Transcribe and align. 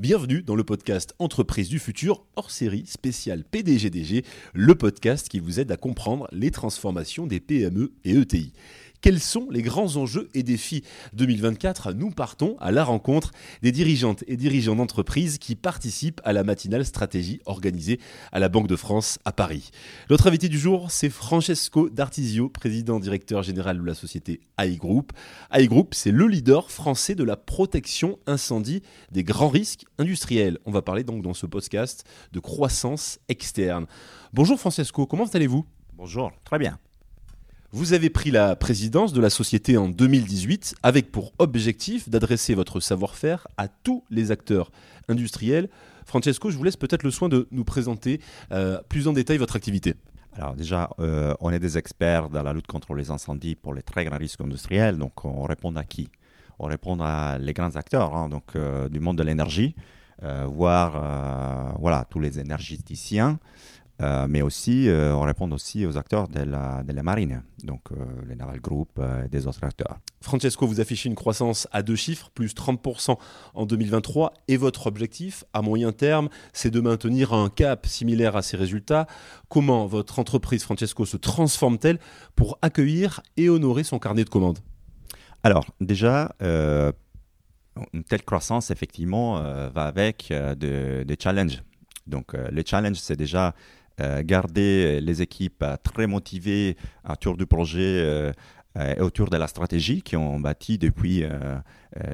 Bienvenue 0.00 0.42
dans 0.42 0.54
le 0.54 0.64
podcast 0.64 1.14
Entreprise 1.18 1.68
du 1.68 1.78
futur 1.78 2.24
hors 2.34 2.50
série 2.50 2.86
spécial 2.86 3.44
PDGDG, 3.44 4.24
le 4.54 4.74
podcast 4.74 5.28
qui 5.28 5.40
vous 5.40 5.60
aide 5.60 5.70
à 5.70 5.76
comprendre 5.76 6.26
les 6.32 6.50
transformations 6.50 7.26
des 7.26 7.38
PME 7.38 7.92
et 8.06 8.16
ETI. 8.16 8.54
Quels 9.00 9.20
sont 9.20 9.48
les 9.50 9.62
grands 9.62 9.96
enjeux 9.96 10.28
et 10.34 10.42
défis 10.42 10.84
2024 11.14 11.94
Nous 11.94 12.10
partons 12.10 12.56
à 12.60 12.70
la 12.70 12.84
rencontre 12.84 13.30
des 13.62 13.72
dirigeantes 13.72 14.24
et 14.26 14.36
dirigeants 14.36 14.76
d'entreprises 14.76 15.38
qui 15.38 15.56
participent 15.56 16.20
à 16.22 16.34
la 16.34 16.44
matinale 16.44 16.84
stratégie 16.84 17.40
organisée 17.46 17.98
à 18.30 18.40
la 18.40 18.50
Banque 18.50 18.66
de 18.66 18.76
France 18.76 19.18
à 19.24 19.32
Paris. 19.32 19.70
Notre 20.10 20.26
invité 20.26 20.50
du 20.50 20.58
jour, 20.58 20.90
c'est 20.90 21.08
Francesco 21.08 21.88
D'Artisio, 21.88 22.50
président 22.50 23.00
directeur 23.00 23.42
général 23.42 23.78
de 23.78 23.86
la 23.86 23.94
société 23.94 24.40
AI 24.58 24.76
Group. 24.76 25.12
AI 25.50 25.66
Group, 25.66 25.94
c'est 25.94 26.12
le 26.12 26.26
leader 26.26 26.70
français 26.70 27.14
de 27.14 27.24
la 27.24 27.36
protection 27.36 28.18
incendie 28.26 28.82
des 29.12 29.24
grands 29.24 29.48
risques 29.48 29.86
industriels. 29.98 30.58
On 30.66 30.72
va 30.72 30.82
parler 30.82 31.04
donc 31.04 31.22
dans 31.22 31.34
ce 31.34 31.46
podcast 31.46 32.04
de 32.32 32.38
croissance 32.38 33.18
externe. 33.28 33.86
Bonjour 34.34 34.60
Francesco, 34.60 35.06
comment 35.06 35.24
allez-vous? 35.24 35.64
Bonjour, 35.94 36.32
très 36.44 36.58
bien. 36.58 36.78
Vous 37.72 37.92
avez 37.92 38.10
pris 38.10 38.32
la 38.32 38.56
présidence 38.56 39.12
de 39.12 39.20
la 39.20 39.30
société 39.30 39.76
en 39.76 39.88
2018 39.88 40.74
avec 40.82 41.12
pour 41.12 41.32
objectif 41.38 42.08
d'adresser 42.08 42.56
votre 42.56 42.80
savoir-faire 42.80 43.46
à 43.56 43.68
tous 43.68 44.02
les 44.10 44.32
acteurs 44.32 44.72
industriels. 45.08 45.68
Francesco, 46.04 46.50
je 46.50 46.58
vous 46.58 46.64
laisse 46.64 46.76
peut-être 46.76 47.04
le 47.04 47.12
soin 47.12 47.28
de 47.28 47.46
nous 47.52 47.62
présenter 47.62 48.20
euh, 48.50 48.80
plus 48.88 49.06
en 49.06 49.12
détail 49.12 49.38
votre 49.38 49.54
activité. 49.54 49.94
Alors 50.32 50.56
déjà, 50.56 50.90
euh, 50.98 51.32
on 51.38 51.52
est 51.52 51.60
des 51.60 51.78
experts 51.78 52.28
dans 52.28 52.42
la 52.42 52.52
lutte 52.52 52.66
contre 52.66 52.92
les 52.94 53.12
incendies 53.12 53.54
pour 53.54 53.72
les 53.72 53.82
très 53.82 54.04
grands 54.04 54.18
risques 54.18 54.40
industriels. 54.40 54.98
Donc 54.98 55.24
on 55.24 55.44
répond 55.44 55.76
à 55.76 55.84
qui? 55.84 56.08
On 56.58 56.66
répond 56.66 56.98
à 57.00 57.38
les 57.38 57.52
grands 57.52 57.76
acteurs 57.76 58.16
hein, 58.16 58.28
donc, 58.28 58.56
euh, 58.56 58.88
du 58.88 58.98
monde 58.98 59.18
de 59.18 59.22
l'énergie, 59.22 59.76
voire 60.44 61.78
voilà, 61.78 62.04
tous 62.10 62.20
les 62.20 62.38
énergéticiens, 62.38 63.38
euh, 64.00 64.26
mais 64.28 64.40
aussi, 64.40 64.88
euh, 64.88 65.14
on 65.14 65.22
répond 65.22 65.50
aussi 65.52 65.84
aux 65.84 65.98
acteurs 65.98 66.28
de 66.28 66.40
la, 66.40 66.82
de 66.82 66.92
la 66.92 67.02
marine, 67.02 67.42
donc 67.64 67.82
euh, 67.92 67.96
les 68.26 68.34
Naval 68.34 68.60
Group 68.60 69.00
et 69.24 69.28
des 69.28 69.46
autres 69.46 69.62
acteurs. 69.62 69.98
Francesco, 70.22 70.66
vous 70.66 70.80
affichez 70.80 71.08
une 71.08 71.14
croissance 71.14 71.68
à 71.70 71.82
deux 71.82 71.96
chiffres, 71.96 72.30
plus 72.34 72.54
30% 72.54 73.18
en 73.54 73.66
2023, 73.66 74.32
et 74.48 74.56
votre 74.56 74.86
objectif 74.86 75.44
à 75.52 75.60
moyen 75.60 75.92
terme, 75.92 76.30
c'est 76.54 76.70
de 76.70 76.80
maintenir 76.80 77.34
un 77.34 77.50
cap 77.50 77.86
similaire 77.86 78.36
à 78.36 78.42
ces 78.42 78.56
résultats. 78.56 79.06
Comment 79.48 79.86
votre 79.86 80.18
entreprise, 80.18 80.62
Francesco, 80.62 81.04
se 81.04 81.18
transforme-t-elle 81.18 81.98
pour 82.36 82.58
accueillir 82.62 83.20
et 83.36 83.50
honorer 83.50 83.84
son 83.84 83.98
carnet 83.98 84.24
de 84.24 84.30
commandes? 84.30 84.60
Alors, 85.42 85.66
déjà, 85.80 86.34
une 86.40 88.04
telle 88.04 88.22
croissance, 88.22 88.70
effectivement, 88.70 89.40
va 89.70 89.84
avec 89.84 90.32
des 90.58 91.16
challenges. 91.18 91.62
Donc, 92.06 92.34
les 92.50 92.64
challenges, 92.64 92.98
c'est 92.98 93.16
déjà 93.16 93.48
euh, 93.48 93.52
garder 94.22 95.00
les 95.00 95.22
équipes 95.22 95.62
euh, 95.62 95.76
très 95.82 96.06
motivées 96.06 96.76
autour 97.08 97.36
du 97.36 97.46
projet 97.46 97.80
euh, 97.80 98.32
et 98.78 99.00
autour 99.00 99.30
de 99.30 99.36
la 99.36 99.48
stratégie 99.48 100.02
qui 100.02 100.16
ont 100.16 100.38
bâti 100.38 100.78
depuis 100.78 101.24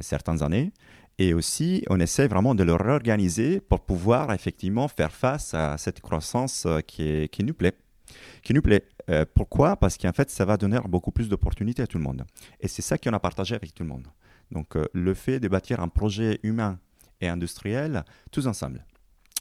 certaines 0.00 0.42
années. 0.42 0.72
Et 1.18 1.34
aussi, 1.34 1.84
on 1.90 2.00
essaie 2.00 2.28
vraiment 2.28 2.54
de 2.54 2.62
le 2.62 2.72
réorganiser 2.72 3.60
pour 3.60 3.80
pouvoir 3.80 4.32
effectivement 4.32 4.88
faire 4.88 5.12
face 5.12 5.52
à 5.52 5.76
cette 5.76 6.00
croissance 6.00 6.66
qui, 6.86 7.28
qui 7.28 7.44
nous 7.44 7.52
plaît. 7.52 7.74
Qui 8.42 8.54
nous 8.54 8.62
plaît. 8.62 8.86
pourquoi? 9.34 9.76
Parce 9.76 9.98
qu'en 9.98 10.12
fait, 10.12 10.30
ça 10.30 10.46
va 10.46 10.56
donner 10.56 10.78
beaucoup 10.88 11.10
plus 11.10 11.28
d'opportunités 11.28 11.82
à 11.82 11.86
tout 11.86 11.98
le 11.98 12.04
monde. 12.04 12.24
Et 12.58 12.68
c'est 12.68 12.80
ça 12.80 12.96
qu'on 12.96 13.12
a 13.12 13.20
partagé 13.20 13.54
avec 13.54 13.74
tout 13.74 13.82
le 13.82 13.90
monde. 13.90 14.06
Donc, 14.50 14.78
le 14.94 15.12
fait 15.12 15.38
de 15.38 15.48
bâtir 15.48 15.80
un 15.80 15.88
projet 15.88 16.40
humain 16.42 16.78
et 17.20 17.28
industriel 17.28 18.02
tous 18.30 18.46
ensemble. 18.46 18.82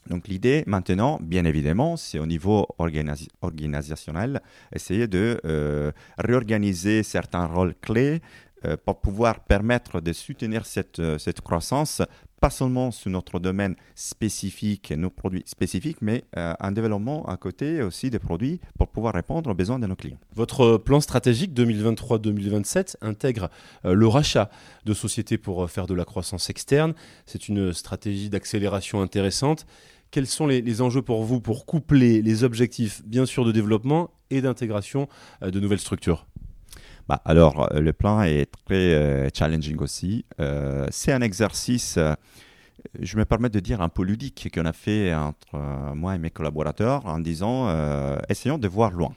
Donc 0.09 0.27
l'idée 0.27 0.63
maintenant, 0.67 1.19
bien 1.21 1.45
évidemment, 1.45 1.97
c'est 1.97 2.19
au 2.19 2.25
niveau 2.25 2.67
organisationnel, 2.77 4.41
essayer 4.73 5.07
de 5.07 5.41
euh, 5.45 5.91
réorganiser 6.17 7.01
certains 7.03 7.45
rôles 7.45 7.73
clés 7.81 8.21
euh, 8.65 8.77
pour 8.83 9.01
pouvoir 9.01 9.39
permettre 9.41 10.01
de 10.01 10.13
soutenir 10.13 10.65
cette, 10.65 10.99
euh, 10.99 11.17
cette 11.17 11.41
croissance, 11.41 12.03
pas 12.39 12.51
seulement 12.51 12.91
sur 12.91 13.09
notre 13.09 13.39
domaine 13.39 13.75
spécifique, 13.95 14.91
nos 14.91 15.09
produits 15.09 15.43
spécifiques, 15.47 15.97
mais 16.01 16.25
un 16.35 16.71
développement 16.71 17.25
à 17.25 17.37
côté 17.37 17.81
aussi 17.81 18.11
des 18.11 18.19
produits 18.19 18.59
pour 18.77 18.89
pouvoir 18.89 19.15
répondre 19.15 19.49
aux 19.49 19.55
besoins 19.55 19.79
de 19.79 19.87
nos 19.87 19.95
clients. 19.95 20.19
Votre 20.35 20.77
plan 20.77 20.99
stratégique 20.99 21.53
2023-2027 21.53 22.97
intègre 23.01 23.49
le 23.83 24.07
rachat 24.07 24.51
de 24.85 24.93
sociétés 24.93 25.39
pour 25.39 25.67
faire 25.71 25.87
de 25.87 25.95
la 25.95 26.05
croissance 26.05 26.49
externe. 26.51 26.93
C'est 27.25 27.47
une 27.47 27.73
stratégie 27.73 28.29
d'accélération 28.29 29.01
intéressante 29.01 29.65
quels 30.15 30.27
sont 30.27 30.47
les, 30.47 30.81
enjeux 30.81 31.01
pour 31.01 31.25
vous 31.25 31.41
pour 31.41 31.65
coupler 31.65 32.21
les 32.21 32.45
objectifs, 32.45 33.01
bien 33.05 33.25
sûr, 33.25 33.43
de 33.43 33.51
développement 33.51 34.11
et 34.29 34.39
d'intégration 34.39 35.09
euh, 35.43 35.51
de 35.51 35.59
nouvelles 35.59 35.81
structures? 35.81 36.25
Bah, 37.09 37.21
alors, 37.25 37.69
euh, 37.73 37.81
le 37.81 37.91
plan 37.91 38.21
est 38.21 38.49
très 38.65 38.93
euh, 38.93 39.27
challenging 39.33 39.77
aussi. 39.79 40.23
c'est 40.89 41.11
un 41.11 41.19
exercice, 41.19 41.99
je 42.97 43.17
me 43.17 43.25
permets 43.25 43.49
de 43.49 43.59
dire, 43.59 43.81
un 43.81 43.89
peu 43.89 44.03
ludique 44.03 44.47
qu'on 44.53 44.63
a 44.63 44.71
fait 44.71 45.13
entre 45.13 45.57
moi 45.93 46.15
et 46.15 46.17
mes 46.17 46.31
collaborateurs 46.31 47.05
en 47.07 47.19
disant 47.19 47.67
essayons 48.29 48.57
de 48.57 48.69
voir 48.69 48.91
loin, 48.91 49.13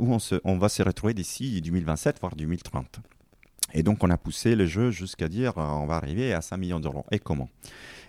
où 0.00 0.18
on, 0.44 0.58
va 0.58 0.68
se 0.68 0.82
retrouver 0.82 1.14
d'ici 1.14 1.60
2027, 1.60 2.18
voire 2.20 2.34
2030. 2.34 2.98
Et 3.74 3.82
donc, 3.82 4.04
on 4.04 4.10
a 4.10 4.18
poussé 4.18 4.54
le 4.54 4.66
jeu 4.66 4.90
jusqu'à 4.90 5.28
dire 5.28 5.54
on 5.56 5.86
va 5.86 5.96
arriver 5.96 6.32
à 6.32 6.40
5 6.40 6.56
millions 6.56 6.80
d'euros. 6.80 7.04
Et 7.10 7.18
comment? 7.18 7.48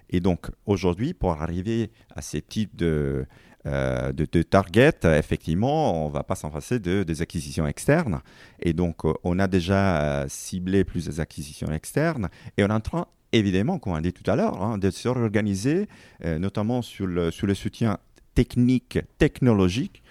Et 0.10 0.20
donc 0.20 0.52
aujourd'hui, 0.66 1.14
pour 1.14 1.32
arriver 1.42 1.92
à 2.16 2.22
ces 2.22 2.42
types 2.42 2.76
de, 2.76 3.26
euh, 3.66 4.12
de, 4.12 4.26
targets, 4.44 5.06
effectivement, 5.06 6.06
on 6.06 6.10
ne 6.10 6.14
va 6.14 6.24
pas 6.24 6.36
s'en 6.36 6.50
passer 6.50 6.80
de, 6.80 7.04
des 7.04 7.22
acquisitions 7.22 7.66
externes. 7.66 8.22
Et 8.62 8.74
donc, 8.74 9.06
euh, 9.06 9.14
on 9.24 9.40
a 9.40 9.48
déjà 9.48 10.02
euh, 10.02 10.26
ciblé 10.30 10.84
plus 10.84 11.06
des 11.06 11.20
acquisitions 11.20 11.72
externes 11.72 12.30
et 12.58 12.64
on 12.64 12.68
est 12.68 12.74
en 12.74 12.80
train, 12.80 13.08
évidemment, 13.32 13.80
comme 13.80 13.94
on 13.94 13.96
a 13.96 14.02
dit 14.02 14.14
tout 14.14 14.30
à 14.30 14.36
l'heure, 14.36 14.62
hein, 14.62 14.78
de 14.78 14.90
se 14.92 15.08
réorganiser, 15.08 15.88
notamment 16.24 16.82
sur 16.82 17.08
le, 17.08 17.32
sur 17.32 17.48
le 17.48 17.56
soutien 17.56 17.98
technique, 18.36 19.00
technologique, 19.18 20.03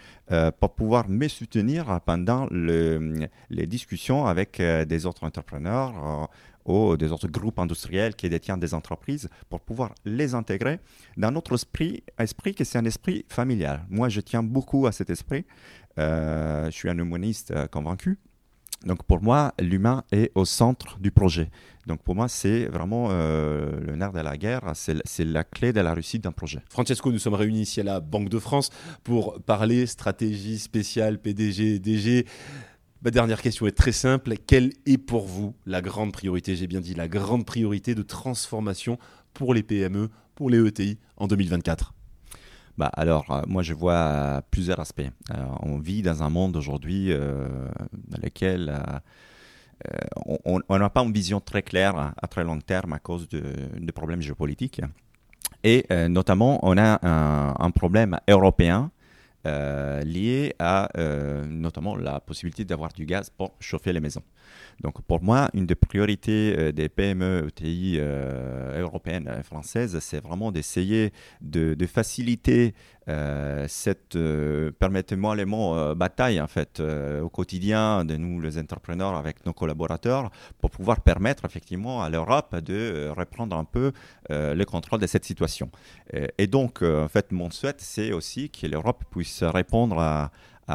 pour 0.60 0.74
pouvoir 0.74 1.08
me 1.08 1.28
soutenir 1.28 2.00
pendant 2.06 2.46
le, 2.50 3.28
les 3.50 3.66
discussions 3.66 4.26
avec 4.26 4.60
des 4.60 5.06
autres 5.06 5.24
entrepreneurs 5.24 6.28
ou 6.64 6.96
des 6.96 7.10
autres 7.12 7.28
groupes 7.28 7.58
industriels 7.58 8.14
qui 8.14 8.28
détiennent 8.28 8.60
des 8.60 8.74
entreprises 8.74 9.28
pour 9.48 9.60
pouvoir 9.60 9.94
les 10.04 10.34
intégrer 10.34 10.78
dans 11.16 11.30
notre 11.30 11.54
esprit, 11.54 12.02
esprit 12.18 12.54
qui 12.54 12.64
c'est 12.64 12.78
un 12.78 12.84
esprit 12.84 13.24
familial. 13.28 13.84
Moi, 13.88 14.08
je 14.08 14.20
tiens 14.20 14.42
beaucoup 14.42 14.86
à 14.86 14.92
cet 14.92 15.10
esprit. 15.10 15.44
Euh, 15.98 16.66
je 16.66 16.70
suis 16.70 16.88
un 16.88 16.98
humaniste 16.98 17.50
euh, 17.50 17.66
convaincu. 17.66 18.18
Donc 18.84 19.04
pour 19.04 19.22
moi, 19.22 19.54
l'humain 19.60 20.04
est 20.12 20.32
au 20.34 20.44
centre 20.44 20.98
du 20.98 21.10
projet. 21.10 21.50
Donc 21.86 22.02
pour 22.02 22.14
moi, 22.14 22.28
c'est 22.28 22.66
vraiment 22.66 23.08
euh, 23.10 23.80
le 23.80 23.96
nerf 23.96 24.12
de 24.12 24.20
la 24.20 24.36
guerre, 24.36 24.72
c'est 24.74 25.24
la 25.24 25.44
clé 25.44 25.72
de 25.72 25.80
la 25.80 25.94
réussite 25.94 26.24
d'un 26.24 26.32
projet. 26.32 26.60
Francesco, 26.68 27.10
nous 27.10 27.18
sommes 27.18 27.34
réunis 27.34 27.62
ici 27.62 27.80
à 27.80 27.84
la 27.84 28.00
Banque 28.00 28.28
de 28.28 28.38
France 28.38 28.70
pour 29.04 29.40
parler 29.42 29.86
stratégie 29.86 30.58
spéciale, 30.58 31.18
PDG, 31.18 31.78
DG. 31.78 32.26
Ma 33.04 33.10
dernière 33.10 33.42
question 33.42 33.66
est 33.66 33.76
très 33.76 33.92
simple. 33.92 34.34
Quelle 34.46 34.72
est 34.86 34.98
pour 34.98 35.26
vous 35.26 35.54
la 35.66 35.82
grande 35.82 36.12
priorité, 36.12 36.54
j'ai 36.54 36.68
bien 36.68 36.80
dit, 36.80 36.94
la 36.94 37.08
grande 37.08 37.44
priorité 37.44 37.94
de 37.94 38.02
transformation 38.02 38.98
pour 39.34 39.54
les 39.54 39.62
PME, 39.62 40.08
pour 40.34 40.50
les 40.50 40.64
ETI 40.64 40.98
en 41.16 41.26
2024 41.26 41.94
bah 42.78 42.90
alors, 42.94 43.30
euh, 43.30 43.42
moi, 43.46 43.62
je 43.62 43.74
vois 43.74 43.94
euh, 43.94 44.40
plusieurs 44.50 44.80
aspects. 44.80 45.02
Euh, 45.02 45.44
on 45.60 45.78
vit 45.78 46.02
dans 46.02 46.22
un 46.22 46.30
monde 46.30 46.56
aujourd'hui 46.56 47.12
dans 47.12 48.22
lequel 48.22 48.72
on 50.44 50.78
n'a 50.78 50.90
pas 50.90 51.02
une 51.02 51.12
vision 51.12 51.40
très 51.40 51.62
claire 51.62 52.12
à 52.20 52.26
très 52.28 52.44
long 52.44 52.58
terme 52.60 52.92
à 52.92 52.98
cause 52.98 53.28
de, 53.28 53.92
problèmes 53.92 54.22
géopolitiques. 54.22 54.80
Et 55.64 55.86
notamment, 56.08 56.60
on 56.62 56.78
a 56.78 56.98
un 57.02 57.70
problème 57.70 58.18
européen 58.28 58.90
euh, 59.44 60.02
lié 60.02 60.54
à 60.60 60.88
euh, 60.96 61.44
notamment 61.46 61.96
la 61.96 62.20
possibilité 62.20 62.64
d'avoir 62.64 62.92
du 62.92 63.06
gaz 63.06 63.28
pour 63.28 63.56
chauffer 63.58 63.92
les 63.92 63.98
maisons. 63.98 64.22
Donc 64.80 65.02
pour 65.02 65.20
moi, 65.20 65.50
une 65.52 65.66
des 65.66 65.74
priorités 65.74 66.54
euh, 66.56 66.70
des 66.72 66.88
PME 66.88 67.48
ETI 67.48 67.98
européennes 67.98 69.28
et 69.40 69.42
françaises, 69.42 69.98
c'est 70.00 70.22
vraiment 70.22 70.52
d'essayer 70.52 71.12
de, 71.40 71.74
de, 71.74 71.86
faciliter 71.86 72.74
cette, 73.68 74.16
permettez-moi 74.78 75.36
les 75.36 75.44
mots, 75.44 75.94
bataille 75.94 76.40
en 76.40 76.46
fait 76.46 76.80
au 76.80 77.28
quotidien 77.28 78.04
de 78.04 78.16
nous 78.16 78.40
les 78.40 78.58
entrepreneurs 78.58 79.14
avec 79.14 79.44
nos 79.44 79.52
collaborateurs 79.52 80.30
pour 80.60 80.70
pouvoir 80.70 81.00
permettre 81.00 81.44
effectivement 81.44 82.02
à 82.02 82.10
l'Europe 82.10 82.56
de 82.60 83.10
reprendre 83.16 83.56
un 83.56 83.64
peu 83.64 83.92
le 84.30 84.64
contrôle 84.64 85.00
de 85.00 85.06
cette 85.06 85.24
situation. 85.24 85.70
et 86.12 86.46
donc 86.46 86.82
en 86.82 87.08
fait 87.08 87.32
mon 87.32 87.50
souhait 87.50 87.74
c'est 87.78 88.12
aussi 88.12 88.50
que 88.50 88.66
l'Europe 88.66 89.04
puisse 89.10 89.42
répondre 89.42 89.98
à, 89.98 90.30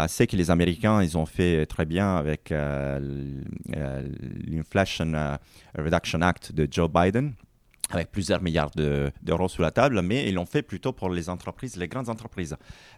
ce 0.07 0.23
que 0.23 0.35
les 0.35 0.51
Américains 0.51 1.01
ils 1.01 1.17
ont 1.17 1.25
fait 1.25 1.65
très 1.65 1.85
bien 1.85 2.15
avec 2.17 2.51
euh, 2.51 2.99
euh, 3.75 4.07
l'Inflation 4.45 5.13
euh, 5.13 5.37
Reduction 5.77 6.21
Act 6.21 6.51
de 6.51 6.67
Joe 6.69 6.89
Biden. 6.89 7.33
Avec 7.89 8.11
plusieurs 8.11 8.41
milliards 8.41 8.71
d'euros 8.71 9.47
sous 9.47 9.61
la 9.61 9.71
table, 9.71 10.01
mais 10.01 10.27
ils 10.27 10.35
l'ont 10.35 10.45
fait 10.45 10.61
plutôt 10.61 10.91
pour 10.91 11.09
les 11.09 11.29
entreprises, 11.29 11.77
les 11.77 11.87
grandes 11.87 12.09
entreprises. 12.09 12.55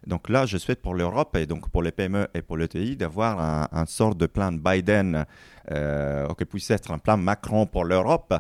Donc 0.08 0.30
là, 0.30 0.46
je 0.46 0.58
souhaite 0.58 0.82
pour 0.82 0.96
l'Europe 0.96 1.36
et 1.38 1.46
donc 1.46 1.70
pour 1.70 1.84
les 1.84 1.92
PME 1.92 2.28
et 2.34 2.42
pour 2.42 2.58
l'ETI 2.58 2.96
d'avoir 2.96 3.70
un, 3.72 3.86
sort 3.86 4.16
de 4.16 4.26
plan 4.26 4.52
Biden 4.52 5.26
euh, 5.72 6.28
qui 6.38 6.46
puisse 6.46 6.72
être 6.72 6.92
un 6.92 6.98
plan 6.98 7.18
Macron 7.18 7.66
pour 7.66 7.86
l'Europe 7.86 8.34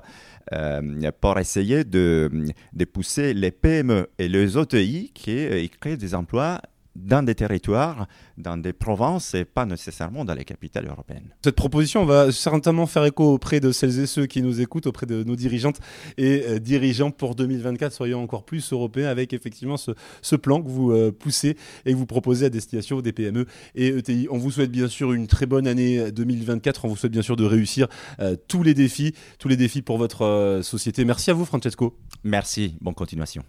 euh, 0.54 1.12
pour 1.19 1.38
essayer 1.38 1.84
de, 1.84 2.30
de, 2.74 2.86
pousser 2.86 3.34
les 3.34 3.51
PME 3.51 4.10
et 4.18 4.28
les 4.28 4.57
ETI 4.57 5.12
qui 5.13 5.46
euh, 5.46 5.68
créent 5.80 5.98
des 5.98 6.16
emplois 6.16 6.62
dans 7.06 7.24
des 7.24 7.36
territoires, 7.36 8.07
dans 8.38 8.57
des 8.57 8.74
provinces 8.74 9.34
et 9.34 9.46
pas 9.46 9.66
nécessairement 9.66 10.25
dans 10.25 10.34
les 10.34 10.46
capitales 10.46 10.88
européennes. 10.88 11.30
Cette 11.44 11.56
proposition 11.56 12.06
va 12.06 12.31
certainement 12.31 12.86
faire 12.88 13.06
écho 13.06 13.34
auprès 13.34 13.60
de 13.60 13.72
celles 13.72 14.00
et 14.00 14.06
ceux 14.06 14.25
qui 14.25 14.42
nous 14.42 14.62
écoutent, 14.62 14.88
auprès 14.88 15.06
de 15.06 15.24
nos 15.24 15.36
dirigeantes 15.36 15.80
et 16.18 16.44
euh, 16.48 16.60
dirigeants 16.60 17.12
pour 17.12 17.36
2024, 17.36 17.92
soyons 17.92 18.22
encore 18.22 18.44
plus 18.44 18.72
européens 18.72 19.07
avec 19.07 19.34
effectivement 19.34 19.78
ce, 19.78 19.92
ce 20.22 20.36
plan 20.36 20.62
que 20.62 20.68
vous 20.68 20.92
euh, 20.92 21.12
poussez 21.12 21.56
et 21.86 21.92
que 21.92 21.98
vous 21.98 22.06
proposez 22.06 22.46
à 22.46 22.50
destination 22.50 23.01
des 23.01 23.12
PME 23.12 23.46
et 23.75 23.88
ETI. 23.88 24.28
On 24.30 24.38
vous 24.38 24.51
souhaite 24.51 24.72
bien 24.72 24.88
sûr 24.88 25.13
une 25.13 25.28
très 25.28 25.46
bonne 25.46 25.68
année 25.68 26.12
2024, 26.12 26.86
on 26.86 26.90
vous 26.90 26.98
souhaite 26.98 27.12
bien 27.12 27.22
sûr 27.22 27.36
de 27.36 27.46
réussir 27.46 27.88
euh, 28.19 28.36
tous 28.48 28.63
les 28.63 28.74
défis, 28.74 29.13
tous 29.38 29.48
les 29.48 29.57
défis 29.57 29.81
pour 29.81 29.98
votre 29.98 30.60
société. 30.63 31.06
Merci 31.06 31.31
à 31.31 31.34
vous 31.34 31.46
Francesco. 31.46 31.98
Merci, 32.24 32.75
bonne 32.81 32.96
continuation. 32.96 33.44